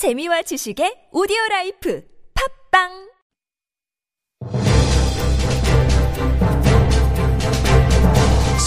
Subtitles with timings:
[0.00, 2.00] 재미와 지식의 오디오 life
[2.72, 2.88] 팟빵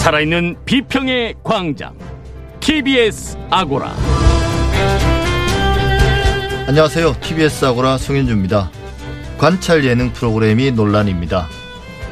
[0.00, 1.98] 살아있는 비평의 광장
[2.60, 3.96] TBS 아고라
[6.68, 7.16] 안녕하세요.
[7.20, 8.70] TBS 아고라 송현주입니다.
[9.36, 11.48] 관찰 예능 프로그램이 논란입니다.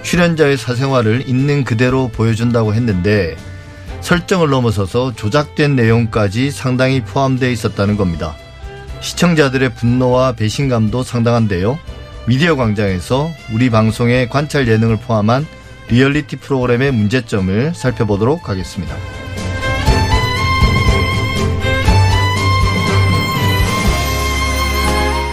[0.03, 3.37] 출연자의 사생활을 있는 그대로 보여준다고 했는데
[4.01, 8.35] 설정을 넘어서서 조작된 내용까지 상당히 포함되어 있었다는 겁니다.
[9.03, 11.79] 시청자들의 분노와 배신감도 상당한데요.
[12.27, 15.45] 미디어 광장에서 우리 방송의 관찰 예능을 포함한
[15.89, 18.97] 리얼리티 프로그램의 문제점을 살펴보도록 하겠습니다.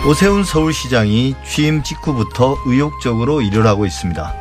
[0.08, 4.34] 오세훈 서울시장이 취임 직후부터 의욕적으로 일을 하고 있습니다.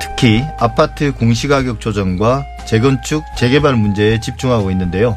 [0.00, 5.16] 특히 아파트 공시가격 조정과 재건축, 재개발 문제에 집중하고 있는데요.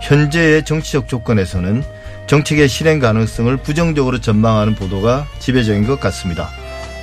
[0.00, 1.82] 현재의 정치적 조건에서는
[2.26, 6.50] 정책의 실행 가능성을 부정적으로 전망하는 보도가 지배적인 것 같습니다.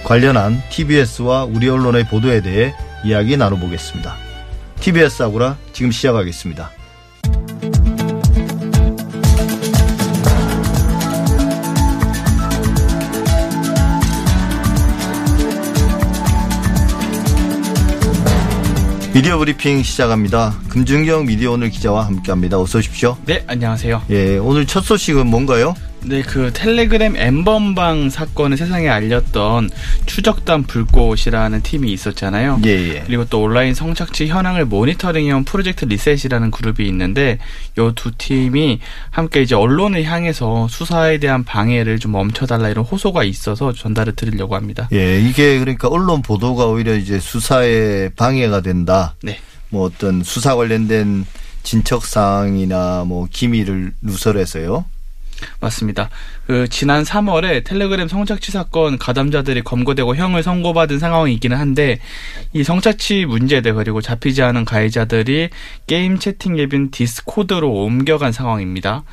[0.04, 2.74] 관련한 TBS와 우리 언론의 보도에 대해
[3.06, 4.18] 이야기 나눠보겠습니다.
[4.82, 6.83] TBS 아고라 지금 시작하겠습니다.
[19.14, 20.56] 미디어 브리핑 시작합니다.
[20.70, 22.60] 금준경 미디어 오늘 기자와 함께합니다.
[22.60, 23.16] 어서 오십시오.
[23.26, 24.02] 네, 안녕하세요.
[24.10, 25.76] 예, 오늘 첫 소식은 뭔가요?
[26.06, 29.70] 네, 그 텔레그램 N번방 사건을 세상에 알렸던
[30.06, 32.62] 추적단 불꽃이라는 팀이 있었잖아요.
[32.66, 33.04] 예, 예.
[33.06, 37.40] 그리고 또 온라인 성착취 현황을 모니터링해온 프로젝트 리셋이라는 그룹이 있는데
[37.78, 38.80] 요 두 팀이
[39.12, 44.90] 함께 이제 언론을 향해서 수사에 대한 방해를 좀 멈춰달라 이런 호소가 있어서 전달을 드리려고 합니다.
[44.92, 49.16] 예, 이게 그러니까 언론 보도가 오히려 이제 수사에 방해가 된다.
[49.22, 49.40] 네.
[49.70, 51.26] 뭐 어떤 수사 관련된
[51.64, 54.86] 진척 사항이나 뭐 기밀을 누설해서요.
[55.60, 56.10] 맞습니다.
[56.48, 62.00] 그 지난 3월에 텔레그램 성착취 사건 가담자들이 검거되고 형을 선고받은 상황이기는 한데
[62.54, 65.50] 이 성착취 문제들 그리고 잡히지 않은 가해자들이
[65.88, 69.04] 게임 채팅 앱인 디스코드로 옮겨간 상황입니다.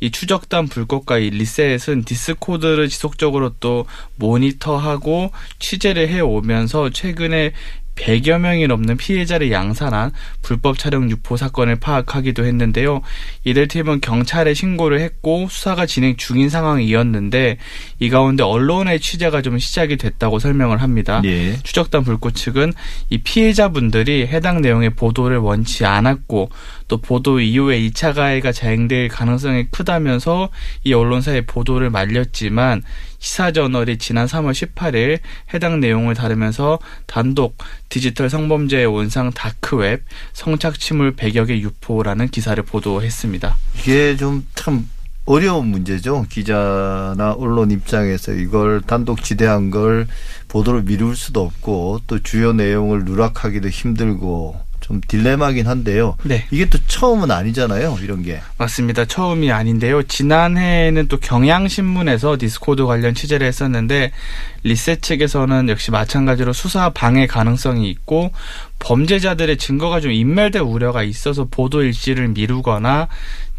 [0.00, 3.86] 이 추적단 불꽃과 이 리셋은 디스코드를 지속적으로 또
[4.16, 7.52] 모니터하고 취재를 해오면서 최근에
[8.00, 10.12] 100여 명이 넘는 피해자를 양산한
[10.42, 13.02] 불법 촬영 유포 사건을 파악하기도 했는데요.
[13.44, 17.58] 이들 팀은 경찰에 신고를 했고 수사가 진행 중인 상황이었는데
[17.98, 21.20] 이 가운데 언론의 취재가 좀 시작이 됐다고 설명을 합니다.
[21.24, 21.56] 예.
[21.62, 22.72] 추적단 불꽃 측은
[23.10, 26.50] 이 피해자분들이 해당 내용의 보도를 원치 않았고
[26.90, 30.48] 또 보도 이후에 2차 가해가 자행될 가능성이 크다면서
[30.82, 32.82] 이 언론사의 보도를 말렸지만
[33.20, 35.20] 시사저널이 지난 3월 18일
[35.54, 37.56] 해당 내용을 다루면서 단독
[37.88, 43.56] 디지털 성범죄의 온상 다크웹 성착취물 100여 개 유포라는 기사를 보도했습니다.
[43.78, 44.86] 이게 좀 참
[45.26, 46.26] 어려운 문제죠.
[46.28, 50.08] 기자나 언론 입장에서 이걸 단독 지대한 걸
[50.48, 56.16] 보도를 미룰 수도 없고 또 주요 내용을 누락하기도 힘들고 좀 딜레마긴 한데요.
[56.24, 56.46] 네.
[56.50, 57.98] 이게 또 처음은 아니잖아요.
[58.02, 58.40] 이런 게.
[58.58, 59.04] 맞습니다.
[59.04, 60.02] 처음이 아닌데요.
[60.02, 64.10] 지난해에는 또 경향신문에서 디스코드 관련 취재를 했었는데
[64.64, 68.32] 리셋 측에서는 역시 마찬가지로 수사 방해 가능성이 있고
[68.80, 73.06] 범죄자들의 증거가 좀 인멸될 우려가 있어서 보도 일시를 미루거나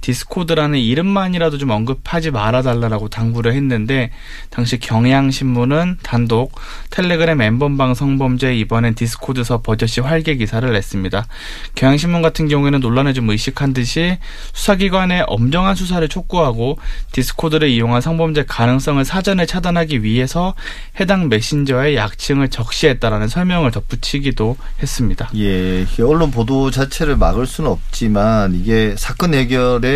[0.02, 4.12] 디스코드라는 이름만이라도 좀 언급하지 말아달라고 당부를 했는데
[4.50, 6.54] 당시 경향신문은 단독
[6.90, 11.28] 텔레그램 N번방 성범죄 이번엔 디스코드서 버젓이 활개 기사를 냈습니다.
[11.76, 14.18] 경향신문 같은 경우에는 논란을 좀 의식한 듯이
[14.54, 16.80] 수사기관의 엄정한 수사를 촉구하고
[17.12, 20.56] 디스코드를 이용한 성범죄 가능성을 사전에 차단하기 위해서
[21.00, 25.30] 해당 메신저의 약칭을 적시했다라는 설명을 덧붙이기도 했습니다.
[25.36, 29.91] 예, 언론 보도 자체를 막을 수는 없지만 이게 사건 해결에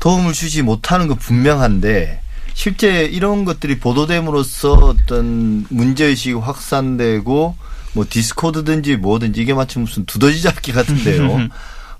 [0.00, 2.22] 도움을 주지 못하는 건 분명한데
[2.54, 7.56] 실제 이런 것들이 보도됨으로써 어떤 문제의식이 확산되고
[7.92, 11.48] 뭐 디스코드든지 뭐든지 이게 마치 무슨 두더지 잡기 같은데요.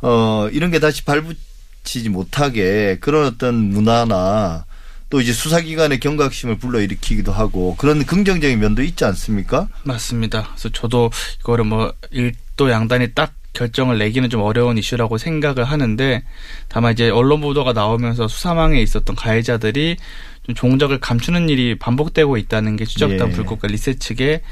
[0.02, 4.64] 어, 이런 게 다시 발붙이지 못하게 그런 어떤 문화나
[5.10, 9.68] 또 이제 수사기관의 경각심을 불러일으키기도 하고 그런 긍정적인 면도 있지 않습니까?
[9.82, 10.48] 맞습니다.
[10.52, 11.10] 그래서 저도
[11.40, 16.22] 이거를 뭐 일도 양단이 딱 결정을 내기는 좀 어려운 이슈라고 생각을 하는데
[16.68, 19.96] 다만 이제 언론 보도가 나오면서 수사망에 있었던 가해자들이
[20.44, 23.32] 좀 종적을 감추는 일이 반복되고 있다는 게 추적단 예.
[23.32, 24.42] 불꽃과 리셋 측의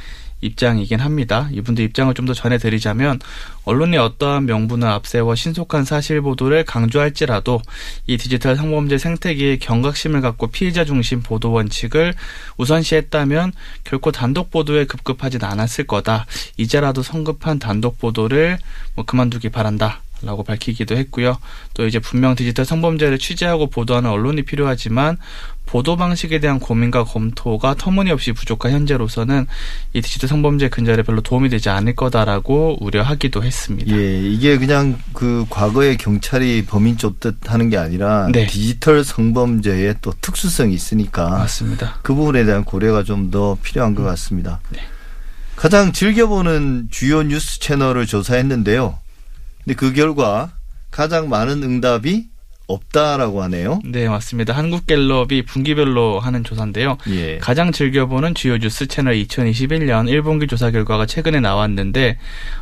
[0.40, 1.48] 입장이긴 합니다.
[1.52, 3.20] 이분들 입장을 좀 더 전해드리자면
[3.64, 7.62] 언론이 어떠한 명분을 앞세워 신속한 사실 보도를 강조할지라도
[8.06, 12.12] 이 디지털 성범죄 생태계에 경각심을 갖고 피해자 중심 보도 원칙을
[12.58, 13.52] 우선시했다면
[13.84, 16.26] 결코 단독 보도에 급급하진 않았을 거다.
[16.58, 18.58] 이제라도 성급한 단독 보도를
[18.94, 20.02] 뭐 그만두기 바란다.
[20.20, 21.38] 라고 밝히기도 했고요.
[21.74, 25.16] 또 이제 분명 디지털 성범죄를 취재하고 보도하는 언론이 필요하지만
[25.68, 29.46] 보도 방식에 대한 고민과 검토가 터무니없이 부족한 현재로서는
[29.92, 33.94] 이 디지털 성범죄 근절에 별로 도움이 되지 않을 거다라고 우려하기도 했습니다.
[33.94, 38.46] 예, 이게 그냥 그 과거에 경찰이 범인 쫓듯 하는 게 아니라 네.
[38.46, 41.98] 디지털 성범죄의 또 특수성이 있으니까 맞습니다.
[42.02, 44.60] 그 부분에 대한 고려가 좀 더 필요한 것 같습니다.
[44.70, 44.78] 네.
[45.54, 48.96] 가장 즐겨보는 주요 뉴스 채널을 조사했는데요.
[49.64, 50.50] 근데 그 결과
[50.90, 52.28] 가장 많은 응답이
[52.68, 53.80] 없다라고 하네요.
[53.84, 54.52] 네, 맞습니다.
[54.52, 56.98] 한국갤럽이 분기별로 하는 조사인데요.
[57.08, 57.38] 예.
[57.38, 62.18] 가장 즐겨보는 주요 뉴스 채널 2021년 1분기 조사 결과가 최근에 나왔는데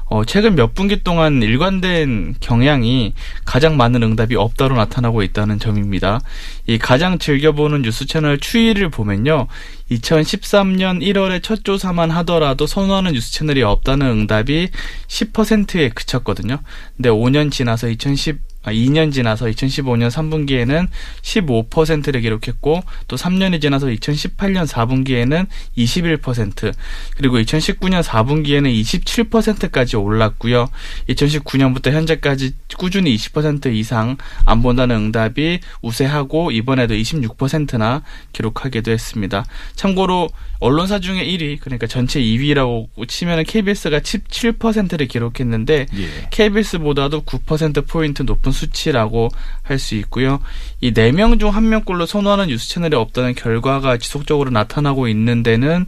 [0.08, 3.14] 어, 최근 몇 분기 동안 일관된 경향이
[3.44, 6.20] 가장 많은 응답이 없다로 나타나고 있다는 점입니다.
[6.66, 9.48] 이 가장 즐겨보는 뉴스 채널 추이를 보면요.
[9.90, 14.68] 2013년 1월에 첫 조사만 하더라도 선호하는 뉴스 채널이 없다는 응답이
[15.08, 16.60] 10%에 그쳤거든요.
[16.96, 20.88] 근데 5년 지나서 2010 아, 2년 지나서 2015년 3분기에는
[21.22, 25.46] 15%를 기록했고 또 3년이 지나서 2018년 4분기에는
[25.76, 26.72] 21%
[27.16, 30.68] 그리고 2019년 4분기에는 27%까지 올랐고요.
[31.08, 38.02] 2019년부터 현재까지 꾸준히 20% 이상 안 본다는 응답이 우세하고 이번에도 26%나
[38.32, 39.44] 기록하기도 했습니다.
[39.74, 40.28] 참고로
[40.58, 46.08] 언론사 중에 1위 그러니까 전체 2위라고 치면은 KBS가 17%를 기록했는데 예.
[46.30, 49.28] KBS보다도 9% 포인트 높은 수치라고
[49.62, 50.40] 할 수 있고요.
[50.80, 55.86] 이 네 명 중 한 명꼴로 선호하는 뉴스 채널이 없다는 결과가 지속적으로 나타나고 있는 데는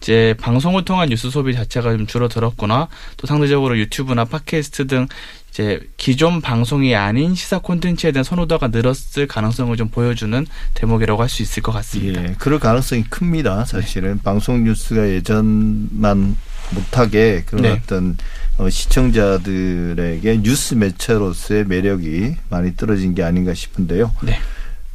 [0.00, 5.08] 이제 방송을 통한 뉴스 소비 자체가 좀 줄어들었거나 또 상대적으로 유튜브나 팟캐스트 등
[5.50, 11.42] 이제 기존 방송이 아닌 시사 콘텐츠에 대한 선호도가 늘었을 가능성을 좀 보여주는 대목이라고 할 수
[11.42, 12.22] 있을 것 같습니다.
[12.22, 13.64] 예, 그럴 가능성이 큽니다.
[13.64, 16.36] 사실은 방송 뉴스가 예전만
[16.72, 17.70] 못하게 그런 네.
[17.70, 18.16] 어떤
[18.58, 24.14] 어, 시청자들에게 뉴스 매체로서의 매력이 많이 떨어진 게 아닌가 싶은데요.
[24.22, 24.38] 네.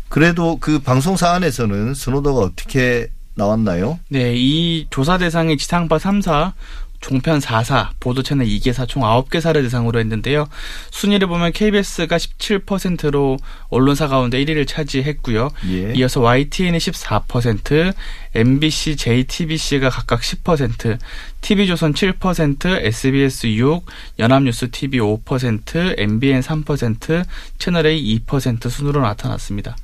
[0.10, 4.00] 그래도 그 방송 사 안에서는 선호도가 어떻게 나왔나요?
[4.10, 6.54] 네, 이 조사 대상이 지상파 3사,
[7.02, 10.48] 종편 4사, 보도 채널 2개사 총 9개사를 대상으로 했는데요.
[10.92, 13.38] 순위를 보면 KBS가 17%로
[13.70, 15.50] 언론사 가운데 1위를 차지했고요.
[15.70, 15.94] 예.
[15.96, 17.94] 이어서 YTN이 14%,
[18.34, 20.98] MBC, JTBC가 각각 10%,
[21.42, 23.86] TV조선 7%, SBS 6,
[24.20, 27.26] 연합뉴스 TV 5%, MBN 3%,
[27.58, 29.76] 채널A 2% 순으로 나타났습니다.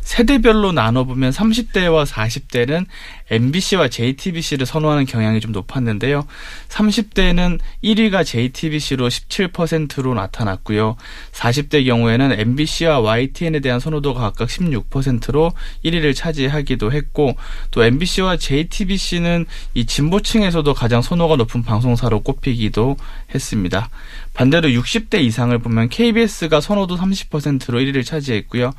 [0.00, 2.86] 세대별로 나눠보면 30대와 40대는
[3.30, 6.26] MBC와 JTBC를 선호하는 경향이 좀 높았는데요.
[6.68, 10.96] 30대는 1위가 JTBC로 17%로 나타났고요.
[11.32, 15.52] 40대 경우에는 MBC와 YTN에 대한 선호도가 각각 16%로
[15.84, 17.36] 1위를 차지하기도 했고
[17.70, 22.96] 또 MBC와 JTBC는 이 진보층에서도 가장 선호가 높은 방송사로 꼽히기도
[23.34, 23.90] 했습니다.
[24.34, 28.72] 반대로 60대 이상을 보면 KBS가 선호도 30%로 1위를 차지했고요.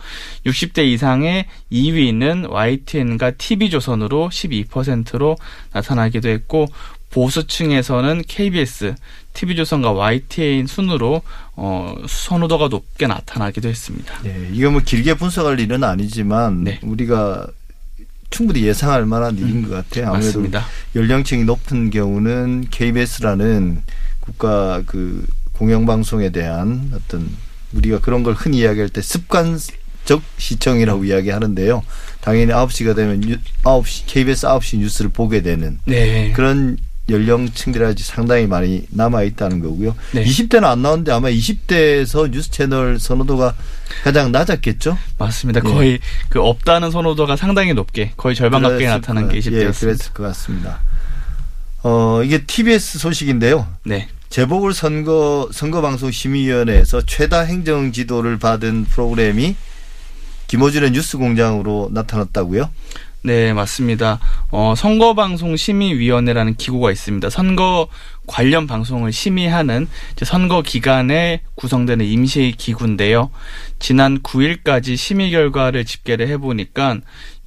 [0.46, 5.38] 60대 이상의 2위는 YTN과 TV조선으로 12%로
[5.74, 6.68] 나타나기도 했고
[7.12, 8.96] 보수층에서는 KBS,
[9.34, 11.22] TV조선과 YTN 순으로
[11.56, 14.22] 어, 선호도가 높게 나타나기도 했습니다.
[14.24, 16.80] 네, 이거 뭐 길게 분석할 일은 아니지만 네.
[16.82, 17.48] 우리가
[18.32, 20.08] 충분히 예상할 만한 일인 것 같아요.
[20.08, 20.66] 아무래도 맞습니다.
[20.96, 23.84] 연령층이 높은 경우는 KBS라는
[24.20, 27.30] 국가 그 공영방송에 대한 어떤
[27.74, 31.84] 우리가 그런 걸 흔히 이야기할 때 습관적 시청이라고 이야기하는데요.
[32.22, 36.32] 당연히 9시가 되면 뉴, 9시 KBS 9시 뉴스를 보게 되는 네.
[36.34, 36.78] 그런
[37.12, 39.96] 연령층들이 상당히 많이 남아 있다는 거고요.
[40.14, 40.24] 네.
[40.24, 43.54] 20대는 안 나오는데 아마 20대에서 뉴스 채널 선호도가
[44.04, 44.98] 가장 낮았겠죠?
[45.18, 45.62] 맞습니다.
[45.62, 45.70] 네.
[45.70, 46.00] 거의
[46.30, 49.56] 그 없다는 선호도가 상당히 높게 거의 절반 가까이 나타난 것게 같- 20대였습니다.
[49.58, 50.80] 예, 그랬을 것 같습니다.
[51.84, 53.68] 어, 이게 TBS 소식인데요.
[53.84, 54.08] 네.
[54.30, 59.56] 재보궐 선거 선거 방송 심의위원회에서 최다 행정 지도를 받은 프로그램이
[60.48, 62.70] 김호준의 뉴스 공장으로 나타났다고요?
[63.24, 64.20] 네, 맞습니다.
[64.50, 67.30] 어, 선거방송심의위원회라는 기구가 있습니다.
[67.30, 67.88] 선거
[68.28, 69.88] 관련 방송을 심의하는
[70.24, 73.32] 선거 기간에 구성되는 임시 기구인데요.
[73.80, 76.98] 지난 9일까지 심의 결과를 집계를 해보니까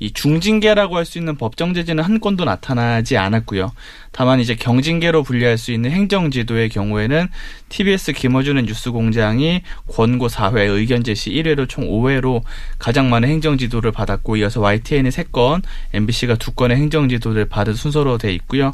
[0.00, 3.73] 이 중징계라고 할 수 있는 법정 제재는 한 건도 나타나지 않았고요.
[4.11, 7.28] 다만 이제 경징계로 분류할 수 있는 행정지도의 경우에는
[7.69, 12.43] TBS 김어준의 뉴스공장이 권고 4회, 의견 제시 1회로 총 5회로
[12.78, 15.62] 가장 많은 행정지도를 받았고 이어서 YTN이 3건,
[15.93, 18.73] MBC가 2건의 행정지도를 받은 순서로 돼 있고요.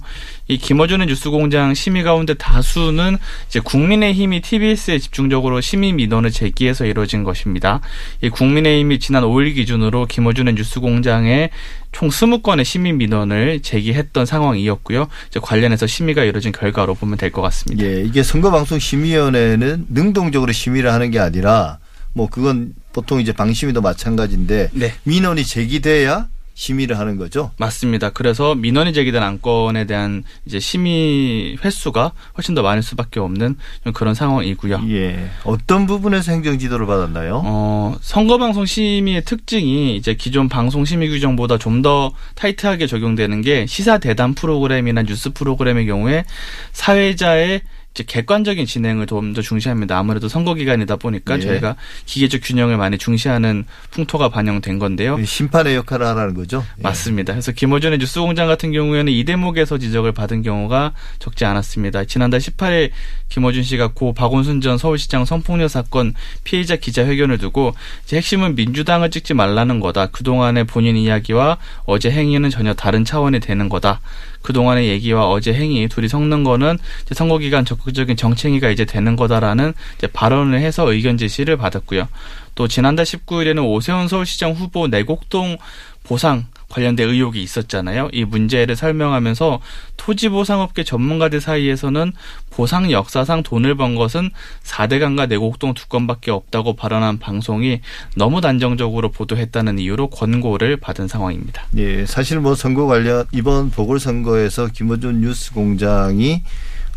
[0.49, 7.25] 이 김어준의 뉴스공장 심의 심의 가운데 다수는 이제 국민의힘이 TBS에 집중적으로 심의 민원을 제기해서 이루어진
[7.25, 7.81] 것입니다.
[8.23, 11.51] 이 국민의힘이 지난 5일 기준으로 김어준의 뉴스공장에
[11.93, 15.09] 총 20건의 시민 민원을 제기했던 상황이었고요.
[15.29, 17.85] 이제 관련해서 심의가 이루어진 결과로 보면 될 것 같습니다.
[17.85, 21.79] 예, 이게 선거방송심의위원회는 능동적으로 심의를 하는 게 아니라
[22.13, 24.95] 뭐 그건 보통 이제 방심위도 마찬가지인데 네.
[25.05, 27.51] 민원이 제기돼야 심의를 하는 거죠.
[27.59, 28.11] 맞습니다.
[28.11, 34.15] 그래서 민원이 제기된 안건에 대한 이제 심의 횟수가 훨씬 더 많을 수밖에 없는 좀 그런
[34.15, 34.83] 상황이고요.
[34.91, 35.31] 예.
[35.45, 37.41] 어떤 부분에서 행정 지도를 받았나요?
[37.45, 43.65] 어, 선거 방송 심의의 특징이 이제 기존 방송 심의 규정보다 좀 더 타이트하게 적용되는 게
[43.65, 46.25] 시사 대담 프로그램이나 뉴스 프로그램의 경우에
[46.73, 49.97] 사회자의 이제 객관적인 진행을 좀 더 중시합니다.
[49.99, 51.41] 아무래도 선거 기간이다 보니까 예.
[51.41, 55.23] 저희가 기계적 균형을 많이 중시하는 풍토가 반영된 건데요.
[55.25, 56.65] 심판의 역할을 하라는 거죠.
[56.79, 56.83] 예.
[56.83, 57.33] 맞습니다.
[57.33, 62.05] 그래서 김어준의 뉴스공장 같은 경우에는 이 대목에서 지적을 받은 경우가 적지 않았습니다.
[62.07, 62.91] 지난달 18일
[63.29, 69.35] 김어준 씨가 고 박원순 전 서울시장 성폭력 사건 피해자 기자회견을 두고 이제 핵심은 민주당을 찍지
[69.35, 70.07] 말라는 거다.
[70.07, 74.01] 그동안의 본인 이야기와 어제 행위는 전혀 다른 차원이 되는 거다.
[74.43, 79.75] 그동안의 얘기와 어제 행위 둘이 섞는 거는 이제 선거 기간 적극적인 정책이가 이제 되는 거다라는
[79.99, 82.09] 이제 발언을 해서 의견 제시를 받았고요.
[82.55, 85.59] 또 지난달 19일에는 오세훈 서울시장 후보 내곡동
[86.05, 88.09] 보상 관련된 의혹이 있었잖아요.
[88.13, 89.61] 이 문제를 설명하면서
[89.99, 92.13] 토지보상업계 전문가들 사이에서는
[92.49, 94.31] 보상 역사상 돈을 번 것은
[94.65, 97.81] 4대강과 내곡동 두 건밖에 없다고 발언한 방송이
[98.17, 101.65] 너무 단정적으로 보도했다는 이유로 권고를 받은 상황입니다.
[101.77, 106.43] 예, 사실 뭐 선거 관련 이번 보궐선거에서 김어준 뉴스공장이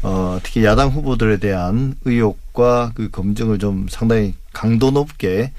[0.03, 5.51] 어, 특히 야당 후보들에 대한 의혹과 그 검증을 좀 상당히 강도 높게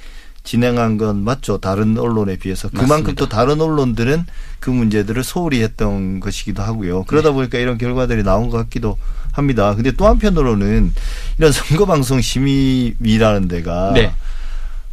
[0.44, 1.58] 진행한 건 맞죠.
[1.58, 2.68] 다른 언론에 비해서.
[2.68, 3.14] 그만큼 맞습니다.
[3.14, 4.26] 또 다른 언론들은
[4.60, 7.04] 그 문제들을 소홀히 했던 것이기도 하고요.
[7.04, 7.34] 그러다 네.
[7.34, 8.98] 보니까 이런 결과들이 나온 것 같기도
[9.32, 9.74] 합니다.
[9.74, 10.92] 근데 또 한편으로는
[11.38, 14.14] 이런 선거방송 심의위라는 데가 네.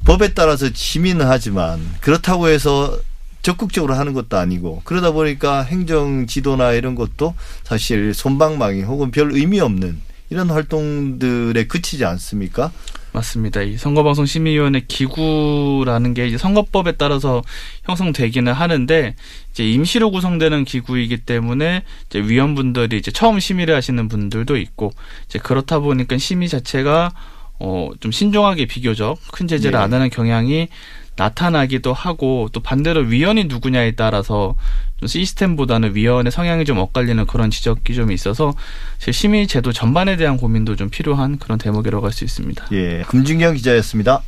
[0.06, 2.98] 법에 따라서 심의는 하지만 그렇다고 해서
[3.42, 9.60] 적극적으로 하는 것도 아니고 그러다 보니까 행정 지도나 이런 것도 사실 손방망이 혹은 별 의미
[9.60, 12.72] 없는 이런 활동들에 그치지 않습니까?
[13.14, 13.62] 맞습니다.
[13.62, 17.42] 이 선거방송 심의위원회 기구라는 게 이제 선거법에 따라서
[17.84, 19.16] 형성되기는 하는데
[19.52, 24.92] 이제 임시로 구성되는 기구이기 때문에 이제 위원분들이 이제 처음 심의를 하시는 분들도 있고
[25.26, 27.12] 이제 그렇다 보니까 심의 자체가
[27.60, 29.84] 어좀 신중하게 비교적 큰 제재를 네.
[29.84, 30.70] 안 하는 경향이
[31.16, 34.56] 나타나기도 하고 또 반대로 위원이 누구냐에 따라서
[35.02, 38.54] 좀 시스템보다는 위원의 성향이 좀 엇갈리는 그런 지적이 좀 있어서
[39.00, 42.68] 제 심의 제도 전반에 대한 고민도 좀 필요한 그런 대목이라고 할 수 있습니다.
[42.74, 43.04] 예.
[43.08, 44.22] 금준경 기자였습니다.